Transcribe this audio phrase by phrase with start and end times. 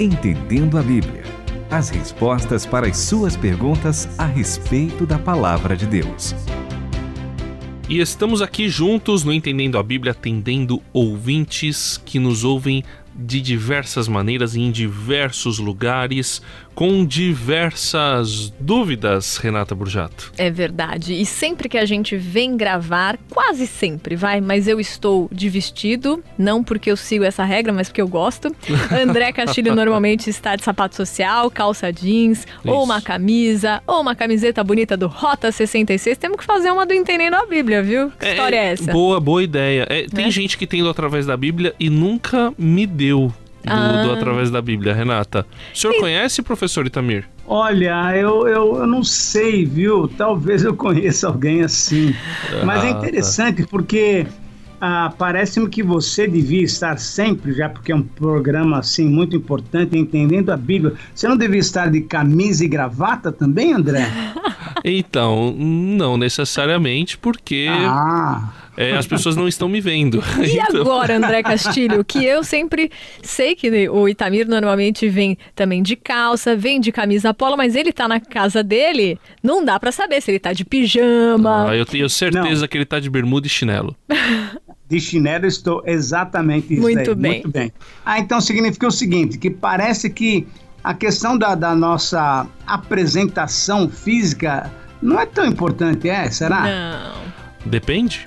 [0.00, 1.22] Entendendo a Bíblia.
[1.70, 6.34] As respostas para as suas perguntas a respeito da palavra de Deus.
[7.88, 12.82] E estamos aqui juntos no Entendendo a Bíblia, atendendo ouvintes que nos ouvem
[13.14, 16.42] de diversas maneiras em diversos lugares,
[16.74, 20.32] com diversas dúvidas, Renata Burjato.
[20.36, 21.14] É verdade.
[21.14, 26.22] E sempre que a gente vem gravar, quase sempre, vai, mas eu estou de vestido,
[26.36, 28.54] não porque eu sigo essa regra, mas porque eu gosto.
[28.90, 32.48] André Castilho normalmente está de sapato social, calça jeans, Isso.
[32.64, 36.18] ou uma camisa, ou uma camiseta bonita do Rota 66.
[36.18, 38.10] Temos que fazer uma do Entendendo a Bíblia, viu?
[38.18, 38.92] Que é, história é essa?
[38.92, 39.86] Boa, boa ideia.
[39.88, 40.30] É, tem é?
[40.30, 43.32] gente que tem ido através da Bíblia e nunca me deu do,
[43.66, 44.02] ah.
[44.02, 45.46] do Através da Bíblia, Renata.
[45.72, 46.00] O senhor e...
[46.00, 47.28] conhece, professor Itamir?
[47.46, 50.08] Olha, eu, eu, eu, não sei, viu?
[50.08, 52.14] Talvez eu conheça alguém assim.
[52.50, 52.98] Ah, Mas é tá.
[52.98, 53.68] interessante tá.
[53.70, 54.26] porque
[54.80, 59.96] ah, parece-me que você devia estar sempre, já porque é um programa assim muito importante,
[59.96, 60.94] entendendo a Bíblia.
[61.14, 64.06] Você não devia estar de camisa e gravata também, André?
[64.84, 67.66] então, não necessariamente, porque.
[67.70, 70.22] Ah é, as pessoas não estão me vendo.
[70.44, 70.82] E então...
[70.82, 72.90] agora, André Castilho, que eu sempre
[73.22, 77.92] sei que o Itamir normalmente vem também de calça, vem de camisa polo, mas ele
[77.92, 81.70] tá na casa dele, não dá para saber se ele tá de pijama.
[81.70, 82.68] Ah, eu tenho certeza não.
[82.68, 83.96] que ele tá de bermuda e chinelo.
[84.86, 87.16] De chinelo estou exatamente isso Muito aí.
[87.16, 87.32] bem.
[87.32, 87.72] Muito bem.
[88.04, 90.46] Ah, então significa o seguinte, que parece que
[90.84, 96.30] a questão da, da nossa apresentação física não é tão importante, é?
[96.30, 96.60] Será?
[96.60, 97.70] Não.
[97.70, 98.26] Depende.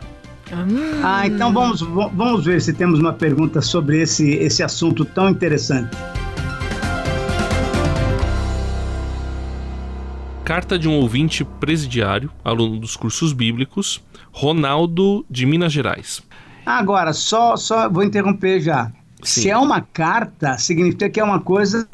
[1.04, 5.96] Ah, então vamos, vamos ver se temos uma pergunta sobre esse, esse assunto tão interessante.
[10.44, 16.24] Carta de um ouvinte presidiário, aluno dos cursos bíblicos, Ronaldo de Minas Gerais.
[16.66, 18.92] Agora, só, só vou interromper já.
[19.22, 19.42] Sim.
[19.42, 21.88] Se é uma carta, significa que é uma coisa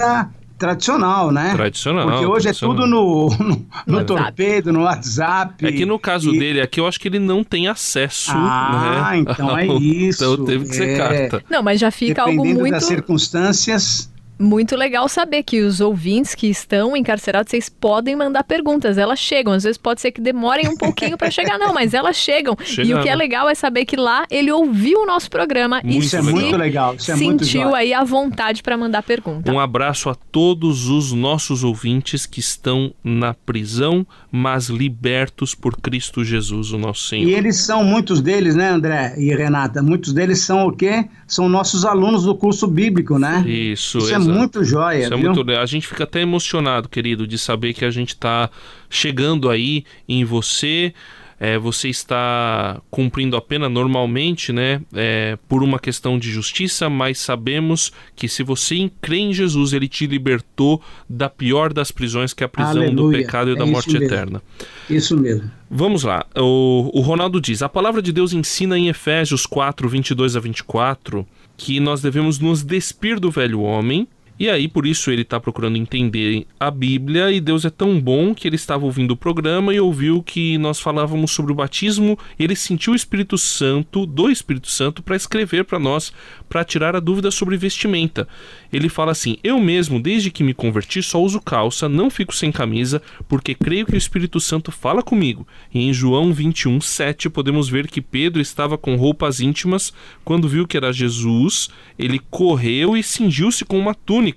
[0.64, 1.54] tradicional, né?
[1.54, 2.10] Tradicional.
[2.10, 2.76] Porque hoje tradicional.
[2.76, 5.66] é tudo no, no, no torpedo, no WhatsApp.
[5.66, 6.40] É que no caso e...
[6.40, 8.32] dele aqui eu acho que ele não tem acesso.
[8.34, 9.18] Ah, né?
[9.18, 10.24] então é isso.
[10.24, 10.74] então teve que é.
[10.74, 11.44] ser carta.
[11.50, 12.72] Não, mas já fica algo muito.
[12.72, 14.13] das circunstâncias
[14.44, 18.98] muito legal saber que os ouvintes que estão encarcerados, vocês podem mandar perguntas.
[18.98, 19.54] Elas chegam.
[19.54, 22.56] Às vezes pode ser que demorem um pouquinho para chegar, não, mas elas chegam.
[22.78, 25.96] E o que é legal é saber que lá ele ouviu o nosso programa muito
[25.96, 26.96] e isso é muito legal.
[26.96, 29.52] Isso é sentiu muito aí a vontade para mandar pergunta.
[29.52, 36.24] Um abraço a todos os nossos ouvintes que estão na prisão, mas libertos por Cristo
[36.24, 37.30] Jesus, o nosso Senhor.
[37.30, 39.82] E eles são muitos deles, né, André e Renata?
[39.82, 41.08] Muitos deles são o quê?
[41.28, 43.44] São nossos alunos do curso bíblico, né?
[43.48, 45.04] Isso, Isso é muito joia.
[45.04, 45.34] Isso é viu?
[45.34, 48.50] muito A gente fica até emocionado, querido, de saber que a gente está
[48.90, 50.94] chegando aí em você.
[51.40, 54.82] É, você está cumprindo a pena normalmente, né?
[54.94, 59.90] É, por uma questão de justiça, mas sabemos que se você crê em Jesus, ele
[59.90, 62.96] te libertou da pior das prisões, que é a prisão Aleluia.
[62.96, 64.06] do pecado e é da morte mesmo.
[64.06, 64.42] eterna.
[64.90, 65.52] Isso mesmo.
[65.70, 66.26] Vamos lá.
[66.38, 71.28] O, o Ronaldo diz: a palavra de Deus ensina em Efésios 4, 22 a 24
[71.58, 74.08] que nós devemos nos despir do velho homem
[74.44, 78.36] e aí, por isso, ele está procurando entender a Bíblia e Deus é tão bom
[78.36, 82.20] que ele estava ouvindo o programa e ouviu que nós falávamos sobre o batismo.
[82.38, 86.12] ele sentiu o Espírito Santo, do Espírito Santo, para escrever para nós,
[86.50, 88.28] para tirar a dúvida sobre vestimenta.
[88.70, 92.52] Ele fala assim: Eu mesmo, desde que me converti, só uso calça, não fico sem
[92.52, 95.48] camisa, porque creio que o Espírito Santo fala comigo.
[95.74, 99.94] E em João 21, 7, podemos ver que Pedro estava com roupas íntimas.
[100.26, 104.33] Quando viu que era Jesus, ele correu e cingiu-se com uma túnica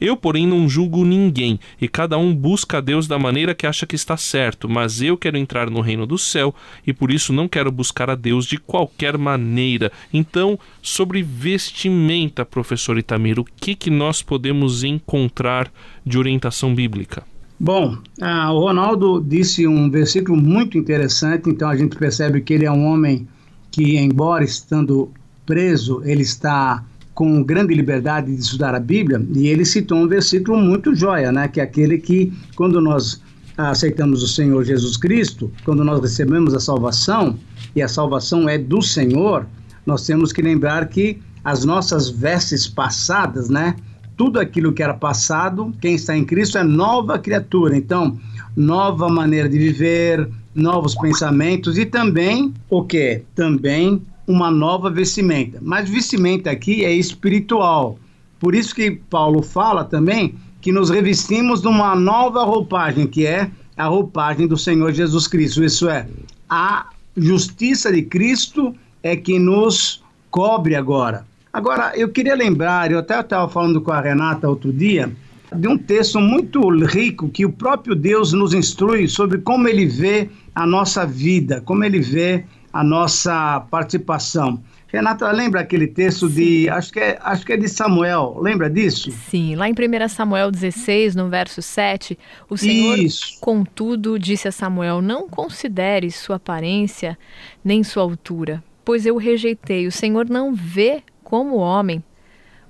[0.00, 3.86] Eu, porém, não julgo ninguém, e cada um busca a Deus da maneira que acha
[3.86, 6.54] que está certo, mas eu quero entrar no reino do céu
[6.86, 9.92] e por isso não quero buscar a Deus de qualquer maneira.
[10.12, 15.70] Então, sobre vestimenta, professor Itamir, o que, que nós podemos encontrar
[16.04, 17.22] de orientação bíblica?
[17.58, 22.66] Bom, ah, o Ronaldo disse um versículo muito interessante, então a gente percebe que ele
[22.66, 23.28] é um homem
[23.70, 25.10] que, embora estando
[25.46, 30.58] preso, ele está com grande liberdade de estudar a Bíblia, e ele citou um versículo
[30.58, 33.22] muito joia, né, que é aquele que, quando nós
[33.56, 37.38] aceitamos o Senhor Jesus Cristo, quando nós recebemos a salvação,
[37.74, 39.46] e a salvação é do Senhor,
[39.86, 43.76] nós temos que lembrar que as nossas vestes passadas, né,
[44.16, 47.76] tudo aquilo que era passado, quem está em Cristo é nova criatura.
[47.76, 48.18] Então,
[48.56, 53.22] nova maneira de viver, novos pensamentos e também o que?
[53.34, 55.58] Também uma nova vestimenta.
[55.60, 57.98] Mas vestimenta aqui é espiritual.
[58.38, 63.50] Por isso que Paulo fala também que nos revestimos de uma nova roupagem, que é
[63.76, 65.62] a roupagem do Senhor Jesus Cristo.
[65.62, 66.06] Isso é,
[66.48, 66.86] a
[67.16, 71.26] justiça de Cristo é que nos cobre agora.
[71.52, 75.12] Agora, eu queria lembrar, eu até estava falando com a Renata outro dia,
[75.54, 80.28] de um texto muito rico que o próprio Deus nos instrui sobre como ele vê
[80.54, 82.44] a nossa vida, como ele vê
[82.74, 84.60] a nossa participação.
[84.88, 86.34] Renata, lembra aquele texto Sim.
[86.34, 89.12] de, acho que, é, acho que é de Samuel, lembra disso?
[89.12, 92.18] Sim, lá em 1 Samuel 16, no verso 7,
[92.50, 93.38] o Senhor, Isso.
[93.40, 97.16] contudo, disse a Samuel, não considere sua aparência
[97.64, 99.86] nem sua altura, pois eu o rejeitei.
[99.86, 102.02] O Senhor não vê como homem.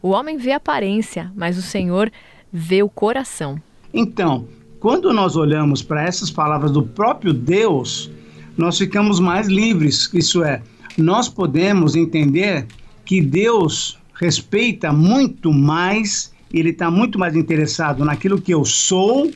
[0.03, 2.13] O homem vê a aparência, mas o Senhor
[2.53, 3.59] vê o coração.
[3.93, 4.47] Então,
[4.79, 8.11] quando nós olhamos para essas palavras do próprio Deus,
[8.57, 10.63] nós ficamos mais livres, isso é,
[10.97, 12.67] nós podemos entender
[13.05, 19.31] que Deus respeita muito mais, ele está muito mais interessado naquilo que eu sou,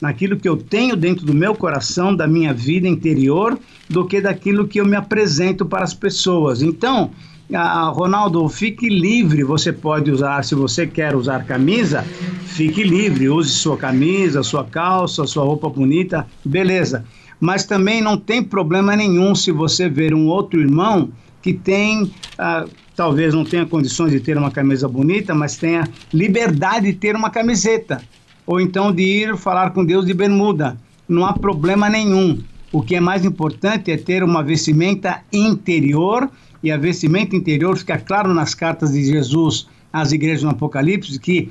[0.00, 3.58] naquilo que eu tenho dentro do meu coração, da minha vida interior,
[3.88, 6.60] do que daquilo que eu me apresento para as pessoas.
[6.60, 7.10] Então,
[7.54, 9.44] a, Ronaldo, fique livre.
[9.44, 12.02] Você pode usar, se você quer usar camisa,
[12.44, 13.28] fique livre.
[13.28, 17.04] Use sua camisa, sua calça, sua roupa bonita, beleza
[17.40, 21.10] mas também não tem problema nenhum se você ver um outro irmão
[21.42, 26.86] que tem, ah, talvez não tenha condições de ter uma camisa bonita, mas tenha liberdade
[26.86, 28.02] de ter uma camiseta,
[28.46, 30.76] ou então de ir falar com Deus de bermuda.
[31.08, 32.42] Não há problema nenhum.
[32.72, 36.28] O que é mais importante é ter uma vestimenta interior,
[36.62, 41.50] e a vestimenta interior fica claro nas cartas de Jesus às igrejas no Apocalipse que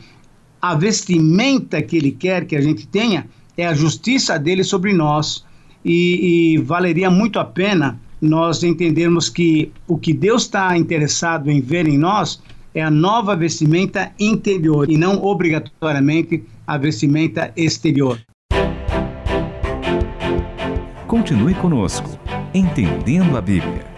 [0.62, 5.45] a vestimenta que ele quer que a gente tenha é a justiça dele sobre nós
[5.86, 11.62] e, e valeria muito a pena nós entendermos que o que Deus está interessado em
[11.62, 12.42] ver em nós
[12.74, 18.20] é a nova vestimenta interior e não obrigatoriamente a vestimenta exterior.
[21.08, 22.20] Continue conosco,
[22.54, 23.95] entendendo a Bíblia.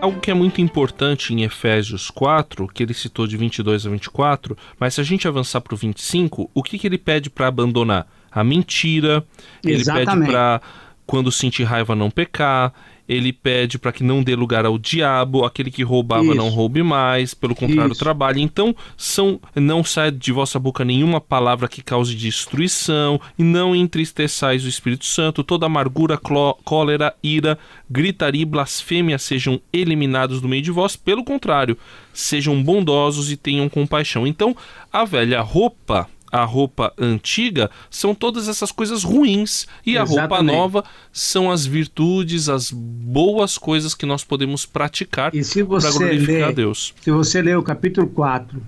[0.00, 4.56] Algo que é muito importante em Efésios 4, que ele citou de 22 a 24,
[4.78, 8.06] mas se a gente avançar para o 25, o que, que ele pede para abandonar?
[8.30, 9.24] A mentira,
[9.64, 10.10] Exatamente.
[10.10, 10.60] ele pede para,
[11.08, 12.70] quando sentir raiva, não pecar,
[13.08, 16.34] ele pede para que não dê lugar ao diabo, aquele que roubava Isso.
[16.34, 17.98] não roube mais, pelo contrário, Isso.
[17.98, 18.42] trabalhe.
[18.42, 24.66] Então, são não sai de vossa boca nenhuma palavra que cause destruição, e não entristeçais
[24.66, 26.20] o Espírito Santo, toda amargura,
[26.62, 27.58] cólera, ira,
[27.90, 31.78] gritaria e blasfêmia sejam eliminados do meio de vós, pelo contrário,
[32.12, 34.26] sejam bondosos e tenham compaixão.
[34.26, 34.54] Então,
[34.92, 40.18] a velha roupa a roupa antiga são todas essas coisas ruins e Exatamente.
[40.18, 46.48] a roupa nova são as virtudes, as boas coisas que nós podemos praticar para glorificar
[46.48, 46.94] lê, Deus.
[47.00, 48.60] Se você ler o capítulo 4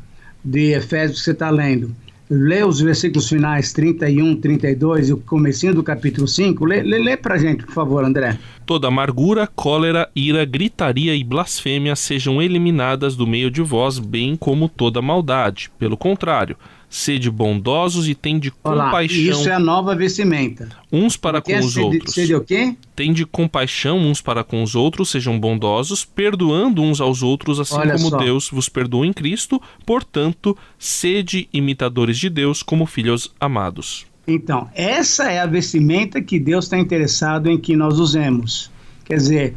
[0.44, 1.94] de Efésios que você está lendo,
[2.30, 7.16] lê os versículos finais 31, 32 e o comecinho do capítulo 5, lê, lê, lê
[7.16, 8.38] pra gente, por favor, André.
[8.64, 14.68] Toda amargura, cólera, ira, gritaria e blasfêmia sejam eliminadas do meio de vós, bem como
[14.68, 15.72] toda maldade.
[15.76, 16.56] Pelo contrário,
[16.90, 19.16] sede bondosos e tende compaixão.
[19.16, 20.68] Isso é a nova vestimenta.
[20.92, 22.14] Uns para com é os sede, outros.
[22.14, 22.74] Sede o quê?
[22.96, 27.94] Tende compaixão uns para com os outros, sejam bondosos, perdoando uns aos outros, assim Olha
[27.94, 28.16] como só.
[28.16, 29.62] Deus vos perdoa em Cristo.
[29.86, 34.04] Portanto, sede imitadores de Deus como filhos amados.
[34.26, 38.70] Então, essa é a vestimenta que Deus está interessado em que nós usemos.
[39.04, 39.54] Quer dizer,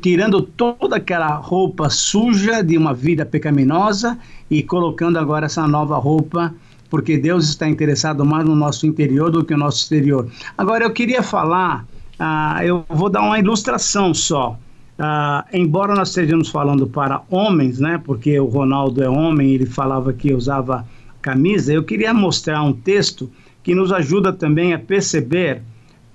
[0.00, 4.18] tirando toda aquela roupa suja de uma vida pecaminosa
[4.50, 6.54] e colocando agora essa nova roupa
[6.90, 10.28] porque Deus está interessado mais no nosso interior do que no nosso exterior.
[10.56, 11.86] Agora, eu queria falar,
[12.18, 14.58] ah, eu vou dar uma ilustração só.
[14.98, 20.12] Ah, embora nós estejamos falando para homens, né, porque o Ronaldo é homem, ele falava
[20.12, 20.86] que usava
[21.20, 23.30] camisa, eu queria mostrar um texto
[23.62, 25.60] que nos ajuda também a perceber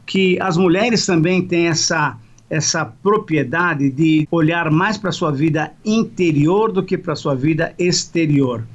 [0.06, 2.18] que as mulheres também têm essa
[2.50, 7.34] essa propriedade de olhar mais para a sua vida interior do que para a sua
[7.34, 8.66] vida exterior.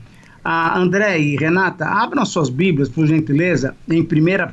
[0.49, 4.07] Ah, André e Renata, abram suas Bíblias, por gentileza, em 1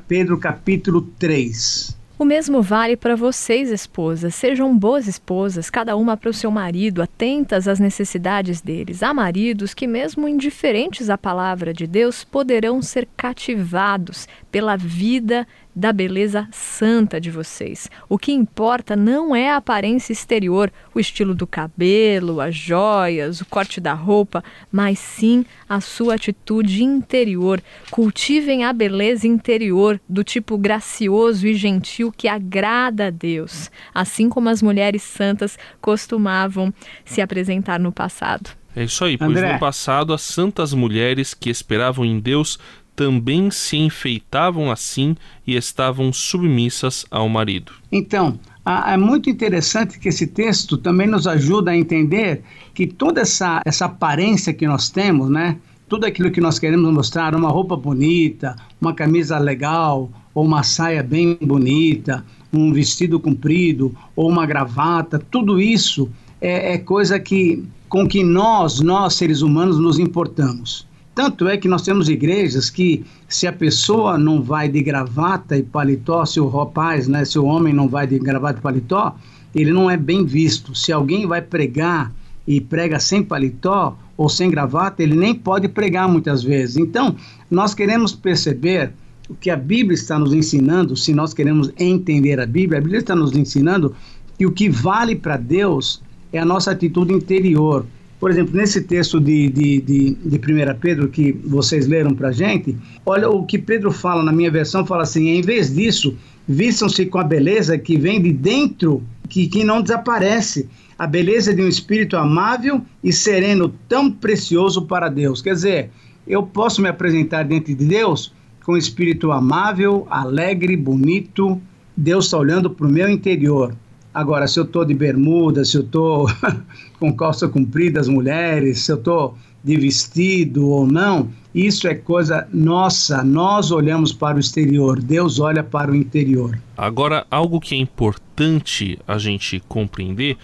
[0.08, 1.96] Pedro capítulo 3.
[2.18, 4.34] O mesmo vale para vocês, esposas.
[4.34, 9.04] Sejam boas esposas, cada uma para o seu marido, atentas às necessidades deles.
[9.04, 15.92] Há maridos que, mesmo indiferentes à palavra de Deus, poderão ser cativados pela vida da
[15.92, 17.89] beleza santa de vocês.
[18.08, 23.46] O que importa não é a aparência exterior, o estilo do cabelo, as joias, o
[23.46, 27.62] corte da roupa, mas sim a sua atitude interior.
[27.89, 34.50] Cultivem a beleza interior do tipo gracioso e gentil que agrada a Deus, assim como
[34.50, 36.74] as mulheres santas costumavam
[37.06, 38.51] se apresentar no passado.
[38.75, 39.53] É isso aí, pois André.
[39.53, 42.58] no passado as santas mulheres que esperavam em Deus
[42.96, 47.72] também se enfeitavam assim e estavam submissas ao marido.
[47.92, 53.62] Então, é muito interessante que esse texto também nos ajuda a entender que toda essa,
[53.66, 55.58] essa aparência que nós temos, né?
[55.90, 61.04] Tudo aquilo que nós queremos mostrar, uma roupa bonita, uma camisa legal, ou uma saia
[61.04, 66.10] bem bonita, um vestido comprido, ou uma gravata, tudo isso
[66.40, 70.88] é, é coisa que com que nós, nós seres humanos, nos importamos.
[71.15, 75.62] Tanto é que nós temos igrejas que, se a pessoa não vai de gravata e
[75.62, 79.15] paletó, se o rapaz, né, se o homem não vai de gravata e paletó,
[79.53, 80.74] ele não é bem visto.
[80.74, 82.12] Se alguém vai pregar
[82.48, 86.77] e prega sem paletó ou sem gravata, ele nem pode pregar muitas vezes.
[86.77, 87.15] Então,
[87.50, 88.91] nós queremos perceber
[89.29, 93.00] o que a Bíblia está nos ensinando, se nós queremos entender a Bíblia, a Bíblia
[93.00, 93.96] está nos ensinando
[94.38, 96.01] que o que vale para Deus
[96.32, 97.86] é a nossa atitude interior.
[98.24, 102.32] Por exemplo, nesse texto de, de, de, de 1 Pedro que vocês leram para a
[102.32, 102.74] gente,
[103.06, 106.15] olha o que Pedro fala na minha versão, fala assim, em vez disso,
[106.48, 111.62] vistam-se com a beleza que vem de dentro, que, que não desaparece, a beleza de
[111.62, 115.42] um espírito amável e sereno tão precioso para Deus.
[115.42, 115.89] Quer dizer,
[116.25, 118.32] eu posso me apresentar diante de Deus
[118.63, 121.62] com um espírito amável, alegre, bonito,
[121.98, 123.75] Deus está olhando para o meu interior.
[124.13, 126.27] Agora, se eu estou de bermuda, se eu estou
[127.00, 132.48] com calça comprida, as mulheres, se eu estou de vestido ou não, isso é coisa
[132.53, 133.24] nossa.
[133.24, 136.60] Nós olhamos para o exterior, Deus olha para o interior.
[136.75, 140.38] Agora, algo que é importante a gente compreender,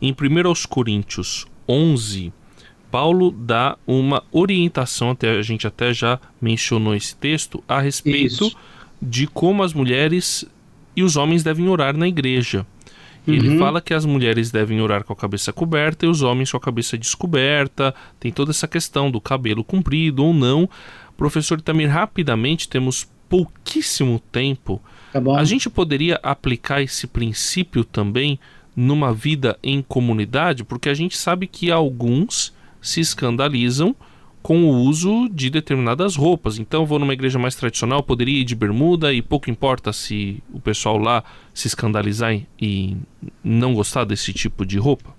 [0.00, 2.32] em 1 Coríntios 11,
[2.90, 8.56] Paulo dá uma orientação, até a gente até já mencionou esse texto, a respeito isso.
[9.00, 10.44] de como as mulheres
[10.96, 12.66] e os homens devem orar na igreja.
[13.26, 13.58] Ele uhum.
[13.58, 16.60] fala que as mulheres devem orar com a cabeça coberta e os homens com a
[16.60, 17.94] cabeça descoberta.
[18.20, 20.68] Tem toda essa questão do cabelo comprido ou não.
[21.16, 24.80] Professor Tamir, rapidamente, temos pouquíssimo tempo.
[25.12, 28.38] Tá a gente poderia aplicar esse princípio também
[28.76, 33.94] numa vida em comunidade, porque a gente sabe que alguns se escandalizam
[34.44, 36.58] com o uso de determinadas roupas.
[36.58, 40.60] Então, vou numa igreja mais tradicional, poderia ir de bermuda e pouco importa se o
[40.60, 41.24] pessoal lá
[41.54, 42.94] se escandalizar e
[43.42, 45.14] não gostar desse tipo de roupa?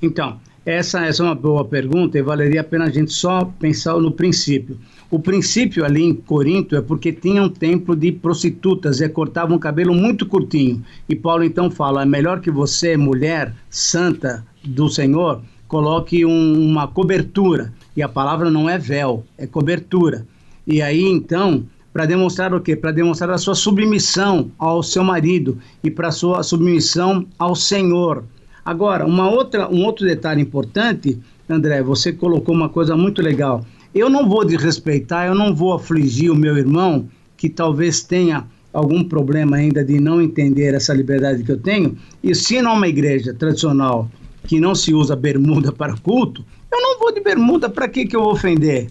[0.00, 3.98] Então, essa, essa é uma boa pergunta e valeria a pena a gente só pensar
[3.98, 4.78] no princípio.
[5.10, 9.60] O princípio ali em Corinto é porque tinha um templo de prostitutas e cortavam o
[9.60, 10.80] cabelo muito curtinho.
[11.08, 16.88] E Paulo então fala: é melhor que você, mulher santa do Senhor, coloque um, uma
[16.88, 17.72] cobertura.
[17.96, 20.26] E a palavra não é véu, é cobertura.
[20.66, 22.74] E aí então, para demonstrar o quê?
[22.74, 28.24] Para demonstrar a sua submissão ao seu marido e para sua submissão ao Senhor.
[28.64, 31.16] Agora, uma outra, um outro detalhe importante,
[31.48, 33.64] André, você colocou uma coisa muito legal.
[33.94, 39.04] Eu não vou desrespeitar, eu não vou afligir o meu irmão que talvez tenha algum
[39.04, 41.96] problema ainda de não entender essa liberdade que eu tenho.
[42.22, 44.08] E se não é uma igreja tradicional
[44.46, 48.16] que não se usa bermuda para culto, eu não vou de bermuda, para que, que
[48.16, 48.90] eu vou ofender?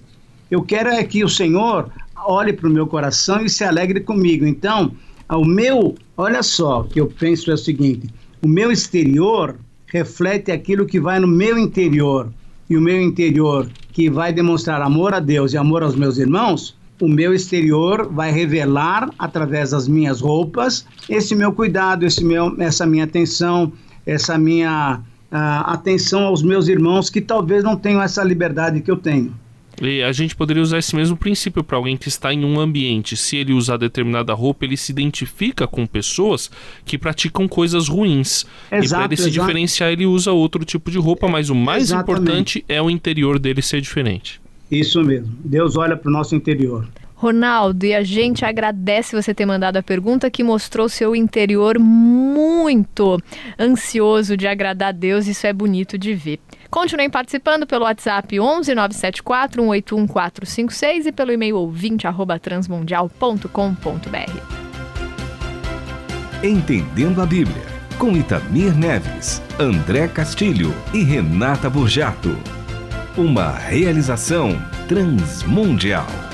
[0.49, 1.89] Eu quero é que o Senhor
[2.25, 4.45] olhe para o meu coração e se alegre comigo.
[4.45, 4.91] Então,
[5.29, 8.09] o meu, olha só, que eu penso é o seguinte:
[8.41, 9.55] o meu exterior
[9.87, 12.31] reflete aquilo que vai no meu interior.
[12.69, 16.77] E o meu interior, que vai demonstrar amor a Deus e amor aos meus irmãos,
[17.01, 22.85] o meu exterior vai revelar através das minhas roupas esse meu cuidado, esse meu, essa
[22.85, 23.71] minha atenção,
[24.05, 25.01] essa minha
[25.31, 29.33] a atenção aos meus irmãos que talvez não tenham essa liberdade que eu tenho.
[29.81, 33.15] E a gente poderia usar esse mesmo princípio para alguém que está em um ambiente.
[33.15, 36.51] Se ele usar determinada roupa, ele se identifica com pessoas
[36.83, 38.45] que praticam coisas ruins.
[38.69, 41.83] Exato, e para ele se diferenciar, ele usa outro tipo de roupa, mas o mais
[41.83, 42.11] Exatamente.
[42.11, 44.41] importante é o interior dele ser diferente.
[44.69, 45.33] Isso mesmo.
[45.43, 46.85] Deus olha para o nosso interior.
[47.19, 53.21] Ronaldo, e a gente agradece você ter mandado a pergunta que mostrou seu interior muito
[53.59, 55.27] ansioso de agradar a Deus.
[55.27, 56.39] Isso é bonito de ver.
[56.69, 63.49] Continuem participando pelo WhatsApp 11 974 181 456 e pelo e-mail ouvinte arroba transmundial.com.br.
[66.41, 67.65] Entendendo a Bíblia,
[67.97, 72.33] com Itamir Neves, André Castilho e Renata Burjato.
[73.17, 74.57] Uma realização
[74.87, 76.28] transmundial.